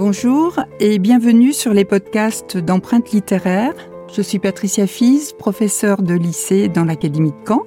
[0.00, 3.74] Bonjour et bienvenue sur les podcasts d'empreintes littéraires.
[4.10, 7.66] Je suis Patricia Fies, professeure de lycée dans l'Académie de Caen,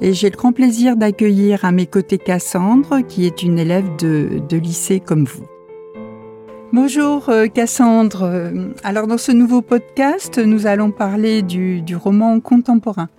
[0.00, 4.56] et j'ai le grand plaisir d'accueillir à mes côtés Cassandre, qui est une élève de,
[4.56, 5.44] lycée comme vous.
[6.72, 8.50] Bonjour euh, Cassandre.
[8.82, 13.10] Alors dans ce nouveau podcast, nous allons parler du, roman contemporain.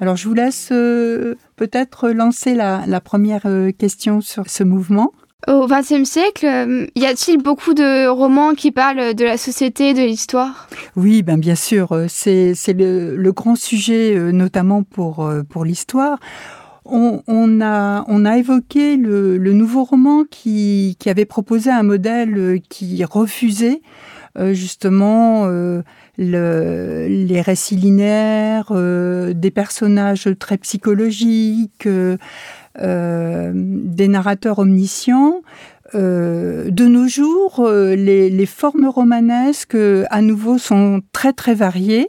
[0.00, 5.12] Alors je vous laisse euh, peut-être lancer la, première euh, question sur ce mouvement.
[5.46, 10.00] Au XXe siècle, euh, y a-t-il beaucoup de romans qui parlent de la société, de
[10.00, 10.68] l'histoire?
[10.96, 16.18] Oui, ben bien sûr, euh, c'est le, grand sujet, euh, notamment pour, pour l'histoire.
[16.86, 17.22] On,
[17.62, 23.80] a, on a évoqué le, nouveau roman qui, qui, avait proposé un modèle qui refusait
[24.52, 25.82] justement le,
[26.18, 31.88] les récits linéaires, des personnages très psychologiques,
[32.80, 35.42] euh, des narrateurs omniscients.
[35.94, 39.76] Euh, de nos jours, euh, les, formes romanesques,
[40.10, 42.08] à nouveau, sont très très variées.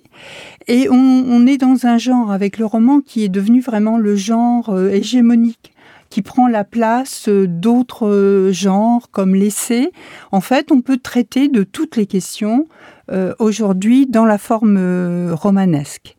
[0.67, 4.76] Et on, est dans un genre avec le roman qui est devenu vraiment le genre
[4.92, 5.75] hégémonique
[6.16, 9.91] qui prend la place d'autres genres comme l'essai.
[10.31, 12.69] En fait, on peut traiter de toutes les questions
[13.38, 16.16] aujourd'hui dans la forme romanesque.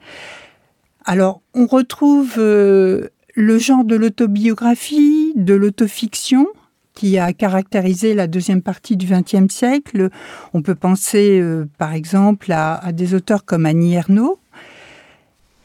[1.06, 6.46] Alors, on retrouve le genre de l'autobiographie, de l'autofiction,
[6.92, 10.10] qui a caractérisé la deuxième partie du XXe siècle.
[10.52, 14.38] On peut penser, euh, par exemple, à, des auteurs comme Annie Ernaux.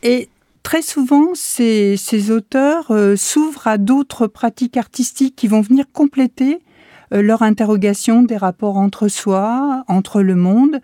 [0.04, 0.30] Et
[0.64, 6.62] très souvent, ces, auteurs euh, s'ouvrent à d'autres pratiques artistiques qui vont venir compléter
[7.14, 10.80] euh, leur interrogation des rapports entre soi, entre le monde,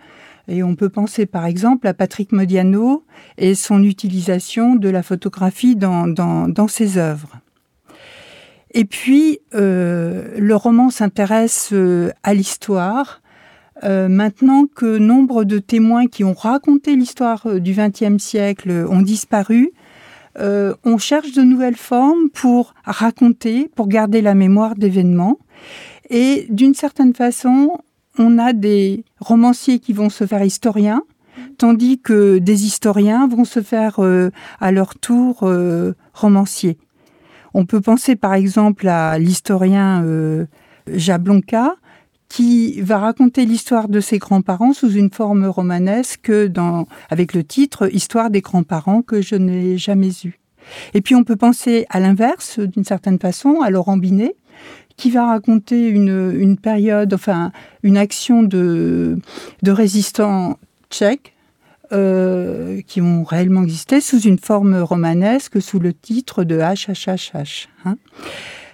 [0.47, 3.03] et on peut penser par exemple à Patrick Modiano
[3.37, 7.39] et son utilisation de la photographie dans, ses œuvres.
[8.71, 11.73] Et puis, euh, le roman s'intéresse
[12.23, 13.21] à l'histoire.
[13.83, 19.71] Euh, maintenant que nombre de témoins qui ont raconté l'histoire du XXe siècle ont disparu,
[20.39, 25.39] on cherche de nouvelles formes pour raconter, pour garder la mémoire d'événements.
[26.11, 27.79] Et d'une certaine façon,
[28.17, 31.03] on a des romanciers qui vont se faire historiens,
[31.57, 36.77] tandis que des historiens vont se faire euh, à leur tour euh, romanciers.
[37.53, 40.45] On peut penser par exemple à l'historien euh,
[40.91, 41.75] Jablonka,
[42.29, 47.93] qui va raconter l'histoire de ses grands-parents sous une forme romanesque dans, avec le titre
[47.93, 50.39] Histoire des grands-parents que je n'ai jamais eu.
[50.93, 54.35] Et puis on peut penser à l'inverse, d'une certaine façon, à Laurent Binet,
[54.97, 57.51] qui va raconter une, une période, enfin
[57.83, 59.19] une action de,
[59.61, 60.57] de résistants
[60.89, 61.33] tchèques
[61.93, 67.69] euh, qui ont réellement existé sous une forme romanesque, sous le titre de HHHH.
[67.85, 67.97] Hein.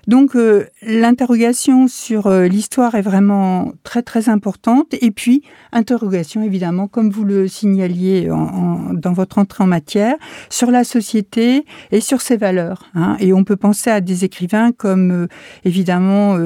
[0.07, 4.93] Donc euh, l'interrogation sur euh, l'histoire est vraiment très très importante.
[4.99, 10.15] Et puis interrogation évidemment, comme vous le signaliez dans votre entrée en matière,
[10.49, 12.89] sur la société et sur ses valeurs.
[12.95, 13.15] Hein.
[13.19, 15.27] Et on peut penser à des écrivains comme euh,
[15.63, 16.37] évidemment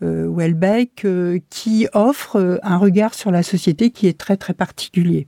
[0.00, 1.06] Welbeck,
[1.50, 5.26] qui offre un regard sur la société qui est très très particulier.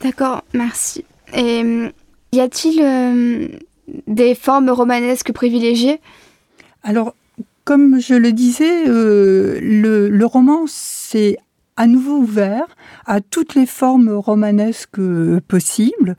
[0.00, 1.04] D'accord, merci.
[1.34, 1.62] Et
[2.32, 3.58] y a-t-il
[4.06, 6.00] des formes romanesques privilégiées?
[6.82, 7.14] Alors,
[7.64, 11.36] comme je le disais, euh, le, roman s'est
[11.76, 12.64] à nouveau ouvert
[13.04, 15.00] à toutes les formes romanesques
[15.48, 16.16] possibles.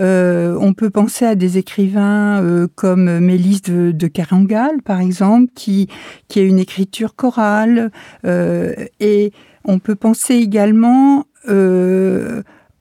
[0.00, 5.52] Euh, on peut penser à des écrivains euh, comme Mélisse de, de, Carangal, par exemple,
[5.54, 5.88] qui,
[6.28, 7.90] qui a une écriture chorale.
[8.24, 9.32] et
[9.64, 11.26] on peut penser également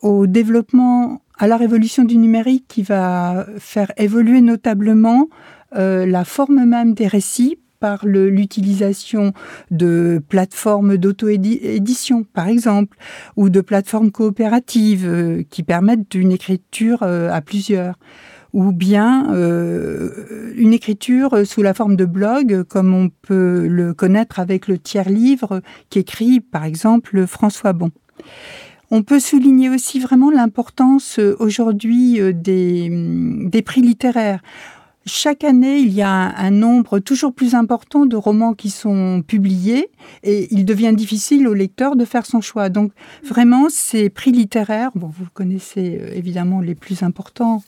[0.02, 5.28] au développement, à la révolution du numérique qui va faire évoluer notablement
[5.76, 9.34] euh, la forme même des récits par l'utilisation
[9.70, 12.98] de plateformes d'auto-édition, par exemple,
[13.36, 17.96] ou de plateformes coopératives euh, qui permettent une écriture euh, à plusieurs,
[18.54, 24.70] ou bien une écriture sous la forme de blog, comme on peut le connaître avec
[24.70, 27.92] le tiers-livre qu'écrit, par exemple, François Bon.
[28.92, 34.40] On peut souligner aussi vraiment l'importance aujourd'hui des prix littéraires.
[35.08, 39.92] Chaque année, il y a un, nombre toujours plus important de romans qui sont publiés
[40.24, 42.70] et il devient difficile au lecteur de faire son choix.
[42.70, 42.92] Donc
[43.24, 47.62] vraiment, ces prix littéraires, bon, vous connaissez euh, évidemment les plus importants,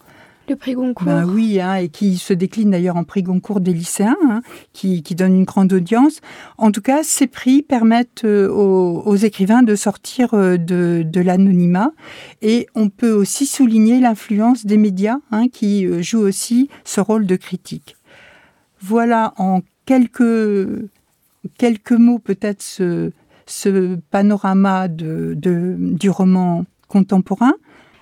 [0.49, 1.05] le prix Goncourt.
[1.05, 4.41] Ben oui, hein, et qui se décline d'ailleurs en prix Goncourt des lycéens, hein,
[4.73, 6.21] qui, donne une grande audience.
[6.57, 11.91] En tout cas, ces prix permettent euh, aux, écrivains de sortir euh, de, l'anonymat.
[12.41, 17.25] Et on peut aussi souligner l'influence des médias, hein, qui euh, jouent aussi ce rôle
[17.25, 17.95] de critique.
[18.81, 20.89] Voilà en quelques,
[21.57, 23.11] quelques mots peut-être ce,
[23.47, 27.53] ce panorama de, du roman contemporain.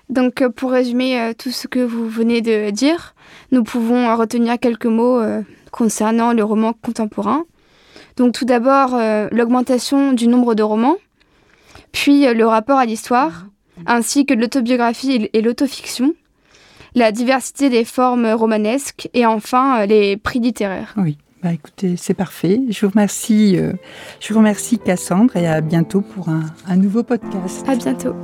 [0.08, 3.14] Donc, euh, pour résumer euh, tout ce que vous venez de dire,
[3.52, 5.20] nous pouvons retenir quelques mots
[5.70, 7.44] concernant le roman contemporain.
[8.16, 8.98] Donc, tout d'abord,
[9.30, 10.96] l'augmentation du nombre de romans,
[11.92, 13.46] puis le rapport à l'histoire,
[13.86, 16.14] ainsi que l'autobiographie et l'autofiction,
[16.94, 20.94] la diversité des formes romanesques et enfin les prix littéraires.
[20.96, 21.18] Oui.
[21.42, 22.60] Bah écoutez, c'est parfait.
[22.68, 23.58] Je vous remercie,
[24.20, 27.64] je vous remercie Cassandre et à bientôt pour un, un nouveau podcast.
[27.68, 28.14] À bientôt.